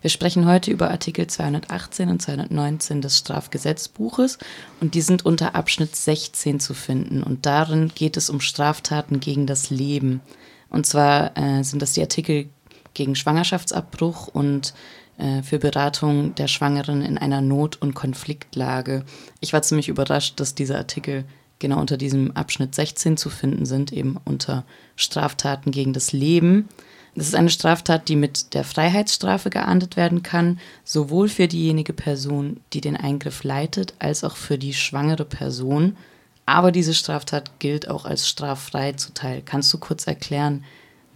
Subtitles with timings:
[0.00, 4.38] Wir sprechen heute über Artikel 218 und 219 des Strafgesetzbuches
[4.80, 9.46] und die sind unter Abschnitt 16 zu finden und darin geht es um Straftaten gegen
[9.46, 10.20] das Leben.
[10.70, 12.48] Und zwar äh, sind das die Artikel
[12.94, 14.72] gegen Schwangerschaftsabbruch und
[15.18, 19.04] äh, für Beratung der Schwangeren in einer Not- und Konfliktlage.
[19.40, 21.24] Ich war ziemlich überrascht, dass diese Artikel
[21.58, 26.68] genau unter diesem Abschnitt 16 zu finden sind, eben unter Straftaten gegen das Leben.
[27.18, 32.60] Das ist eine Straftat, die mit der Freiheitsstrafe geahndet werden kann, sowohl für diejenige Person,
[32.72, 35.96] die den Eingriff leitet, als auch für die schwangere Person.
[36.46, 39.42] Aber diese Straftat gilt auch als straffrei zuteil.
[39.44, 40.62] Kannst du kurz erklären,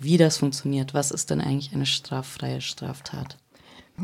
[0.00, 0.92] wie das funktioniert?
[0.92, 3.38] Was ist denn eigentlich eine straffreie Straftat?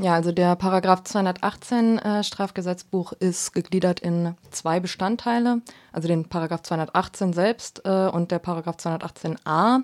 [0.00, 6.62] Ja, also der Paragraph 218 äh, Strafgesetzbuch ist gegliedert in zwei Bestandteile, also den Paragraph
[6.62, 9.82] 218 selbst äh, und der Paragraph 218a.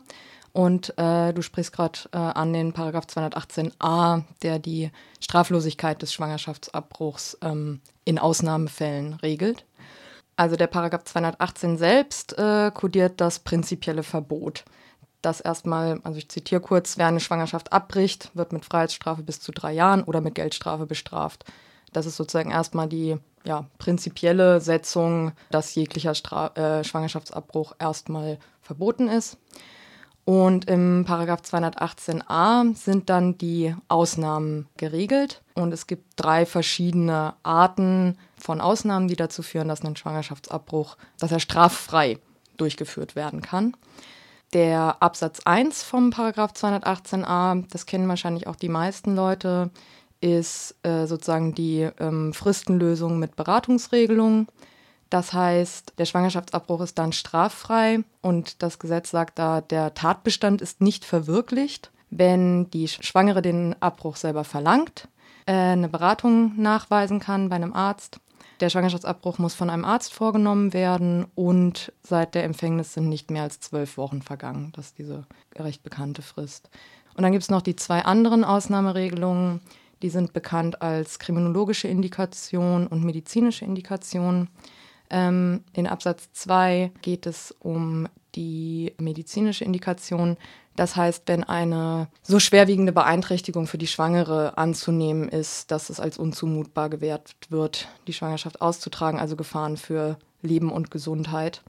[0.54, 7.36] Und äh, du sprichst gerade äh, an den Paragraph 218a, der die Straflosigkeit des Schwangerschaftsabbruchs
[7.42, 9.64] ähm, in Ausnahmefällen regelt.
[10.36, 14.64] Also der Paragraph 218 selbst äh, kodiert das prinzipielle Verbot.
[15.22, 19.50] Das erstmal, also ich zitiere kurz, wer eine Schwangerschaft abbricht, wird mit Freiheitsstrafe bis zu
[19.50, 21.44] drei Jahren oder mit Geldstrafe bestraft.
[21.92, 29.08] Das ist sozusagen erstmal die ja, prinzipielle Setzung, dass jeglicher Stra äh, Schwangerschaftsabbruch erstmal verboten
[29.08, 29.36] ist.
[30.24, 35.42] Und im Paragraph 218a sind dann die Ausnahmen geregelt.
[35.54, 41.32] Und es gibt drei verschiedene Arten von Ausnahmen, die dazu führen, dass ein Schwangerschaftsabbruch, dass
[41.32, 42.18] er straffrei
[42.56, 43.76] durchgeführt werden kann.
[44.54, 49.70] Der Absatz 1 vom Paragraph 218a, das kennen wahrscheinlich auch die meisten Leute,
[50.20, 54.46] ist äh, sozusagen die ähm, Fristenlösung mit Beratungsregelung.
[55.10, 60.80] Das heißt, der Schwangerschaftsabbruch ist dann straffrei und das Gesetz sagt da, der Tatbestand ist
[60.80, 65.08] nicht verwirklicht, wenn die Schwangere den Abbruch selber verlangt,
[65.46, 68.20] äh, eine Beratung nachweisen kann bei einem Arzt.
[68.60, 73.42] Der Schwangerschaftsabbruch muss von einem Arzt vorgenommen werden und seit der Empfängnis sind nicht mehr
[73.42, 74.72] als zwölf Wochen vergangen.
[74.76, 75.26] Das ist diese
[75.56, 76.70] recht bekannte Frist.
[77.16, 79.60] Und dann gibt es noch die zwei anderen Ausnahmeregelungen.
[80.02, 84.48] Die sind bekannt als kriminologische Indikation und medizinische Indikation.
[85.14, 90.36] Ähm, in Absatz 2 geht es um die medizinische Indikation.
[90.74, 96.18] Das heißt, wenn eine so schwerwiegende Beeinträchtigung für die Schwangere anzunehmen ist, dass es als
[96.18, 101.62] unzumutbar gewährt wird, die Schwangerschaft auszutragen, also Gefahren für Leben und Gesundheit.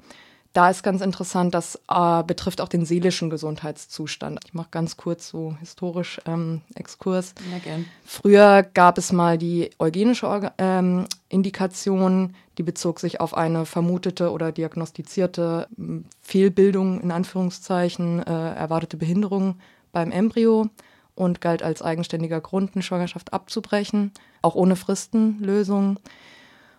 [0.54, 4.40] Da ist ganz interessant, das äh, betrifft auch den seelischen Gesundheitszustand.
[4.46, 7.36] Ich mache ganz kurz so historisch ähm, Exkurs.
[8.06, 14.32] Früher gab es mal die eugenische Orga ähm, Indikation, die bezog sich auf eine vermutete
[14.32, 19.58] oder diagnostizierte hm, Fehlbildung in Anführungszeichen, äh, erwartete Behinderung
[19.92, 20.70] beim Embryo
[21.16, 24.12] und galt als eigenständiger Grund, eine Schwangerschaft abzubrechen,
[24.42, 26.00] auch ohne Fristenlösung.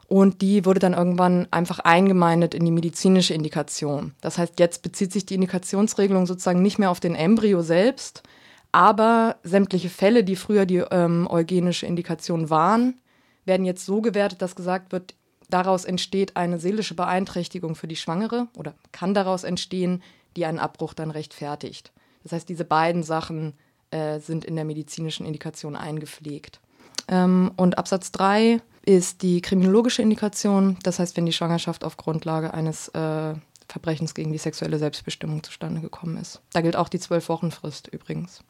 [0.09, 4.15] Und die wurde dann irgendwann einfach eingemeindet in die medizinische Indikation.
[4.21, 8.23] Das heißt, jetzt bezieht sich die Indikationsregelung sozusagen nicht mehr auf den Embryo selbst,
[8.71, 13.01] aber sämtliche Fälle, die früher die ähm, eugenische Indikation waren,
[13.47, 15.15] werden jetzt so gewertet, dass gesagt wird,
[15.51, 20.03] daraus entsteht eine seelische Beeinträchtigung für die Schwangere oder kann daraus entstehen,
[20.37, 21.93] die einen Abbruch dann rechtfertigt.
[22.23, 23.55] Das heißt, diese beiden Sachen
[23.91, 26.61] äh, sind in der medizinischen Indikation eingepflegt.
[27.09, 30.77] Ähm, und Absatz 3 ist die kriminologische Indikation.
[30.83, 33.35] Das heißt, wenn die Schwangerschaft auf Grundlage eines äh,
[33.69, 36.41] Verbrechens gegen die sexuelle Selbstbestimmung zustande gekommen ist.
[36.53, 38.41] Da gilt auch die Zwölf-Wochen-Frist übrigens.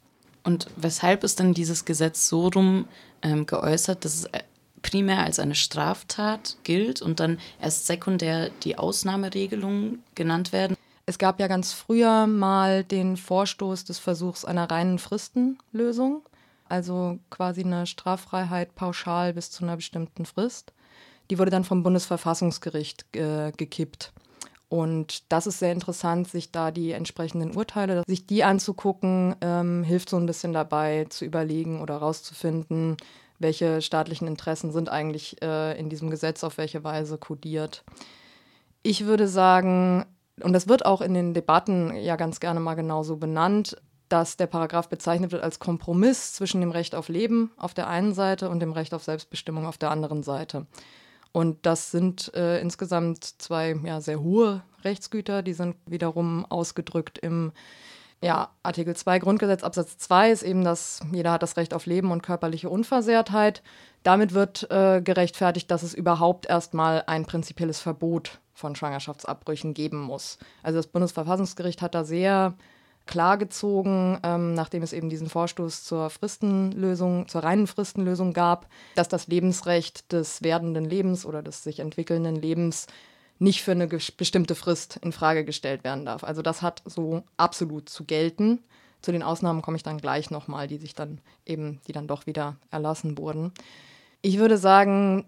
[0.43, 2.87] Und weshalb ist denn dieses Gesetz so rum
[3.23, 4.43] ähm, geäußert, dass es äh,
[4.83, 10.77] primär als eine Straftat gilt und dann erst sekundär die Ausnahmeregelungen genannt werden?
[11.07, 16.23] Es gab ja ganz früher mal den Vorstoß des Versuchs einer reinen Fristenlösung
[16.69, 20.73] also quasi eine Straffreiheit pauschal bis zu einer bestimmten Frist.
[21.31, 24.13] Die wurde dann vom Bundesverfassungsgericht äh, gekippt.
[24.69, 30.09] Und das ist sehr interessant, sich da die entsprechenden Urteile, sich die anzugucken, ähm, hilft
[30.11, 32.97] so ein bisschen dabei zu überlegen oder rauszufinden,
[33.39, 37.85] welche staatlichen Interessen sind eigentlich äh, in diesem Gesetz auf welche Weise kodiert.
[38.83, 40.07] Ich würde sagen,
[40.43, 43.77] und das wird auch in den Debatten ja ganz gerne mal genauso benannt,
[44.09, 48.15] dass der Paragraph bezeichnet wird als Kompromiss zwischen dem Recht auf Leben auf der einen
[48.15, 50.67] Seite und dem Recht auf Selbstbestimmung auf der anderen Seite.
[51.33, 57.53] Und das sind äh, insgesamt zwei ja, sehr hohe Rechtsgüter, die sind wiederum ausgedrückt im
[58.23, 62.11] ja, Artikel 2 Grundgesetz Absatz 2 ist eben, dass jeder hat das Recht auf Leben
[62.11, 63.63] und körperliche Unversehrtheit.
[64.03, 70.39] Damit wird äh, gerechtfertigt, dass es überhaupt erstmal ein prinzipielles Verbot von Schwangerschaftsabbrüchen geben muss.
[70.63, 72.55] Also das Bundesverfassungsgericht hat da sehr
[73.05, 78.67] klargezogen, ähm, nachdem es eben diesen Vorstoß zur Fristenlösung, zur reinen Fristenlösung gab,
[78.97, 82.87] dass das Lebensrecht des werdenden Lebens oder des sich entwickelnden Lebens
[83.39, 86.25] nicht für eine bestimmte Frist in Frage gestellt werden darf.
[86.25, 88.61] Also das hat so absolut zu gelten.
[89.03, 92.27] Zu den Ausnahmen komme ich dann gleich nochmal, die sich dann eben, die dann doch
[92.27, 93.53] wieder erlassen wurden.
[94.23, 95.27] Ich würde sagen,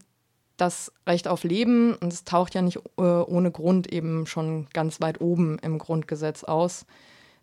[0.56, 5.00] das Recht auf Leben, und es taucht ja nicht äh, ohne Grund eben schon ganz
[5.00, 6.86] weit oben im Grundgesetz aus,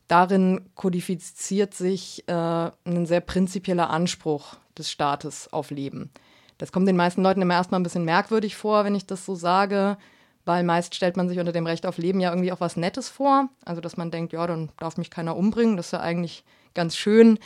[0.08, 6.12] darin kodifiziert sich äh, ein sehr prinzipieller Anspruch des Staates auf Leben.
[6.58, 9.36] Das kommt den meisten Leuten immer erstmal ein bisschen merkwürdig vor, wenn ich das so
[9.36, 9.98] sage
[10.46, 13.10] weil meist stellt man sich unter dem Recht auf Leben ja irgendwie auch was Nettes
[13.10, 13.50] vor.
[13.66, 16.44] Also, dass man denkt, ja, dann darf mich keiner umbringen, das ist ja eigentlich
[16.74, 17.40] ganz schön.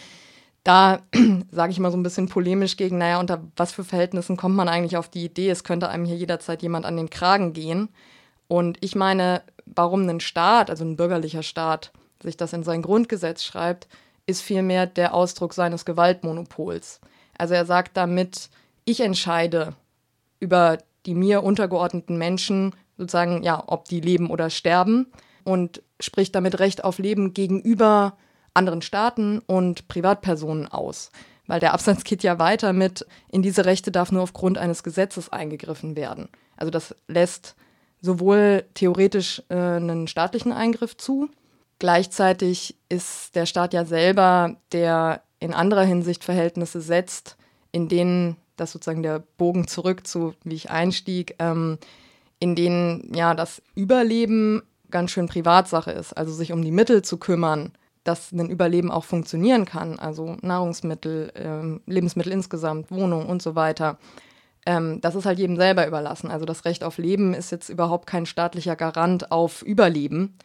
[0.63, 0.99] Da
[1.51, 4.67] sage ich mal so ein bisschen polemisch gegen, naja, unter was für Verhältnissen kommt man
[4.67, 7.89] eigentlich auf die Idee, es könnte einem hier jederzeit jemand an den Kragen gehen.
[8.47, 11.91] Und ich meine, warum ein Staat, also ein bürgerlicher Staat,
[12.21, 13.87] sich das in sein Grundgesetz schreibt,
[14.25, 16.99] ist vielmehr der Ausdruck seines Gewaltmonopols.
[17.37, 18.49] Also er sagt damit,
[18.85, 19.75] ich entscheide
[20.39, 25.07] über die mir untergeordneten Menschen, sozusagen, ja, ob die leben oder sterben
[25.43, 28.17] und spricht damit Recht auf Leben gegenüber
[28.53, 31.11] anderen Staaten und Privatpersonen aus.
[31.47, 35.29] Weil der Absatz geht ja weiter mit, in diese Rechte darf nur aufgrund eines Gesetzes
[35.29, 36.29] eingegriffen werden.
[36.57, 37.55] Also das lässt
[38.01, 41.29] sowohl theoretisch äh, einen staatlichen Eingriff zu,
[41.79, 47.37] gleichzeitig ist der Staat ja selber, der in anderer Hinsicht Verhältnisse setzt,
[47.71, 51.77] in denen das sozusagen der Bogen zurück zu, wie ich einstieg, ähm,
[52.39, 56.13] in denen ja das Überleben ganz schön Privatsache ist.
[56.13, 57.71] Also sich um die Mittel zu kümmern,
[58.03, 59.99] dass ein Überleben auch funktionieren kann.
[59.99, 63.99] Also Nahrungsmittel, ähm, Lebensmittel insgesamt, Wohnung und so weiter.
[64.65, 66.31] Ähm, das ist halt jedem selber überlassen.
[66.31, 70.37] Also das Recht auf Leben ist jetzt überhaupt kein staatlicher Garant auf Überleben.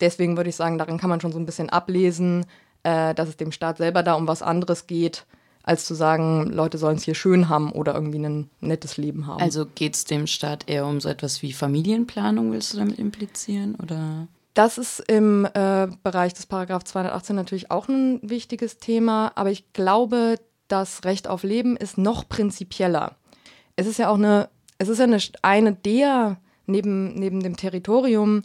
[0.00, 2.46] Deswegen würde ich sagen, darin kann man schon so ein bisschen ablesen,
[2.82, 5.26] äh, dass es dem Staat selber da um was anderes geht
[5.64, 9.40] als zu sagen, Leute sollen es hier schön haben oder irgendwie ein nettes Leben haben.
[9.40, 13.74] Also geht es dem Staat eher um so etwas wie Familienplanung, willst du damit implizieren?
[13.82, 14.28] Oder?
[14.52, 19.72] Das ist im äh, Bereich des Paragraph 218 natürlich auch ein wichtiges Thema, aber ich
[19.72, 20.36] glaube,
[20.68, 23.16] das Recht auf Leben ist noch prinzipieller.
[23.74, 26.36] Es ist ja auch eine, es ist ja eine, eine der,
[26.66, 28.42] neben, neben dem Territorium,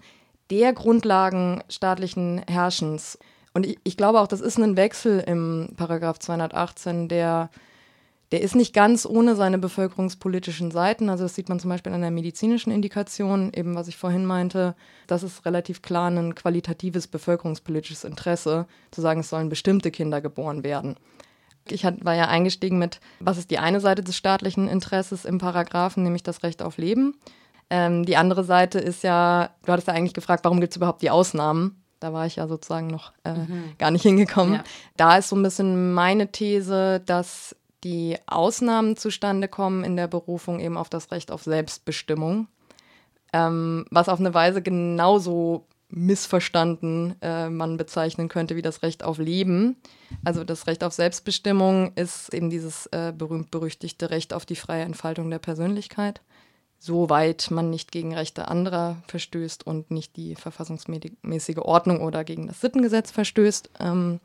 [0.50, 3.20] der Grundlagen staatlichen Herrschens.
[3.54, 7.50] Und ich, ich, glaube auch, das ist ein Wechsel im Paragraph 218, der,
[8.32, 11.10] der ist nicht ganz ohne seine bevölkerungspolitischen Seiten.
[11.10, 14.76] Also das sieht man zum Beispiel an der medizinischen Indikation, eben was ich vorhin meinte.
[15.08, 20.64] Das ist relativ klar ein qualitatives bevölkerungspolitisches Interesse, zu sagen, es sollen bestimmte Kinder geboren
[20.64, 20.96] werden.
[21.68, 26.04] Ich war ja eingestiegen mit, was ist die eine Seite des staatlichen Interesses im Paragraphen,
[26.04, 27.16] nämlich das Recht auf Leben.
[27.70, 31.02] Ähm, die andere Seite ist ja, du hattest ja eigentlich gefragt, warum gibt es überhaupt
[31.02, 31.84] die Ausnahmen?
[32.00, 33.74] Da war ich ja sozusagen noch äh, mhm.
[33.78, 34.56] gar nicht hingekommen.
[34.56, 34.64] Ja.
[34.98, 40.60] Da ist so ein bisschen meine These, dass die Ausnahmen zustande kommen in der Berufung
[40.60, 42.48] eben auf das Recht auf Selbstbestimmung,
[43.34, 49.18] ähm, was auf eine Weise genauso missverstanden äh, man bezeichnen könnte wie das Recht auf
[49.18, 49.76] Leben.
[50.24, 55.30] Also das Recht auf Selbstbestimmung ist eben dieses äh, berühmt-berüchtigte Recht auf die freie Entfaltung
[55.32, 56.22] der Persönlichkeit
[56.80, 62.62] soweit man nicht gegen Rechte anderer verstößt und nicht die verfassungsmäßige Ordnung oder gegen das
[62.62, 63.70] Sittengesetz verstößt.
[63.82, 64.22] Ähm,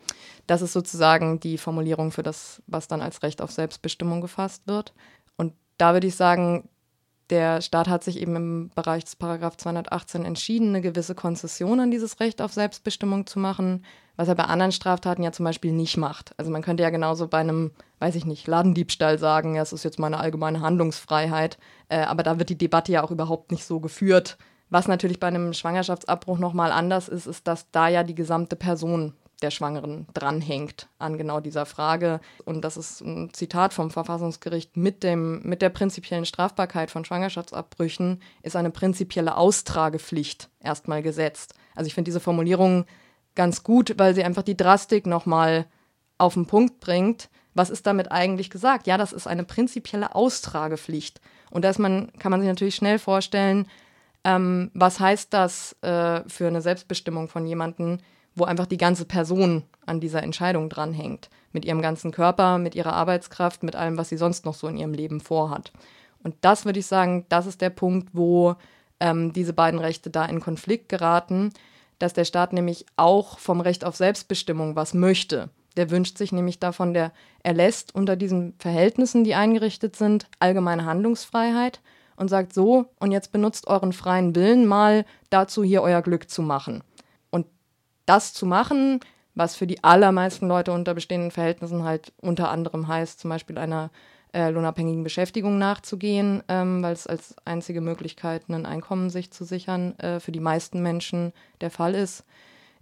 [0.47, 4.95] das ist sozusagen die Formulierung für das, was dann als Recht auf Selbstbestimmung gefasst wird.
[5.37, 6.69] Und da würde ich sagen,
[7.31, 11.91] der Staat hat sich eben im Bereich des Paragraph 218 entschieden, eine gewisse Konzession an
[11.91, 13.85] dieses Recht auf Selbstbestimmung zu machen,
[14.17, 16.35] was er bei anderen Straftaten ja zum Beispiel nicht macht.
[16.39, 17.73] Also man könnte ja genauso bei einem,
[18.05, 21.57] weiß ich nicht, Ladendiebstahl sagen, ja, es ist jetzt meine allgemeine Handlungsfreiheit,
[21.89, 24.37] äh, aber da wird die Debatte ja auch überhaupt nicht so geführt.
[24.69, 29.15] Was natürlich bei einem Schwangerschaftsabbruch nochmal anders ist, ist, dass da ja die gesamte Person
[29.41, 32.21] der Schwangeren dranhängt an genau dieser Frage.
[32.45, 38.21] Und das ist ein Zitat vom Verfassungsgericht mit, dem, mit der prinzipiellen Strafbarkeit von Schwangerschaftsabbrüchen
[38.43, 41.55] ist eine prinzipielle Austragepflicht erstmal gesetzt.
[41.75, 42.85] Also ich finde diese Formulierung
[43.35, 45.65] ganz gut, weil sie einfach die Drastik nochmal
[46.19, 47.31] auf den Punkt bringt.
[47.55, 48.87] Was ist damit eigentlich gesagt?
[48.87, 51.21] Ja, das ist eine prinzipielle Austragepflicht.
[51.51, 53.67] Und da man, kann man sich natürlich schnell vorstellen,
[54.25, 57.99] ähm, was heißt das äh, für eine Selbstbestimmung von jemandem,
[58.35, 61.29] wo einfach die ganze Person an dieser Entscheidung dranhängt.
[61.53, 64.77] Mit ihrem ganzen Körper, mit ihrer Arbeitskraft, mit allem, was sie sonst noch so in
[64.77, 65.73] ihrem Leben vorhat.
[66.25, 68.57] Und das würde ich sagen, das ist der Punkt, wo
[68.99, 71.53] ähm, diese beiden Rechte da in Konflikt geraten,
[71.99, 75.51] dass der Staat nämlich auch vom Recht auf Selbstbestimmung was möchte.
[75.77, 77.13] Der wünscht sich nämlich davon, der
[77.43, 81.81] erlässt unter diesen Verhältnissen, die eingerichtet sind, allgemeine Handlungsfreiheit
[82.17, 86.43] und sagt so, und jetzt benutzt euren freien Willen mal dazu, hier euer Glück zu
[86.43, 86.83] machen.
[88.07, 89.01] Das zu machen,
[89.35, 93.91] was für die allermeisten Leute unter bestehenden Verhältnissen halt unter anderem heißt, zum Beispiel einer
[94.33, 99.99] äh, lohnabhängigen Beschäftigung nachzugehen, ähm, weil es als einzige Möglichkeit, ein Einkommen sich zu sichern,
[99.99, 102.25] äh, für die meisten Menschen der Fall ist,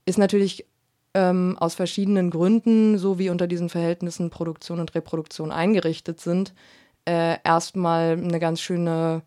[0.05, 0.67] ist natürlich
[1.15, 6.55] ähm, aus verschiedenen Gründen, so wie unter diesen Verhältnissen Produktion und Reproduktion eingerichtet sind,
[7.05, 9.23] äh, erstmal eine ganz schöne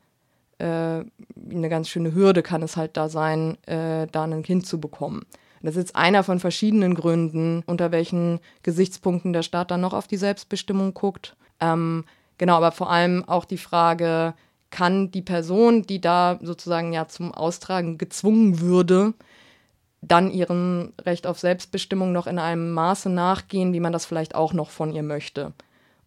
[0.58, 4.80] äh, eine ganz schöne Hürde kann es halt da sein, äh, da ein Kind zu
[4.80, 5.26] bekommen.
[5.62, 10.08] Das ist jetzt einer von verschiedenen Gründen, unter welchen Gesichtspunkten der Staat dann noch auf
[10.08, 11.36] die Selbstbestimmung guckt.
[11.60, 12.06] Ähm,
[12.38, 14.36] genau, aber vor allem auch die Frage,
[14.70, 19.14] kann die Person, die da sozusagen ja zum Austragen gezwungen würde,
[20.08, 24.54] dann ihrem Recht auf Selbstbestimmung noch in einem Maße nachgehen, wie man das vielleicht auch
[24.54, 25.54] noch von ihr möchte.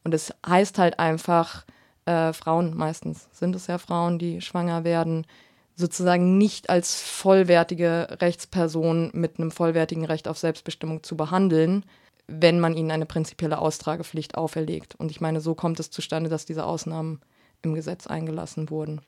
[0.05, 1.65] Und es heißt halt einfach,
[2.07, 5.27] äh, Frauen meistens sind es ja Frauen, die schwanger werden,
[5.75, 11.85] sozusagen nicht als vollwertige Rechtsperson mit einem vollwertigen Recht auf Selbstbestimmung zu behandeln,
[12.27, 14.95] wenn man ihnen eine prinzipielle Austragepflicht auferlegt.
[14.97, 17.21] Und ich meine, so kommt es zustande, dass diese Ausnahmen
[17.63, 19.01] im Gesetz eingelassen wurden.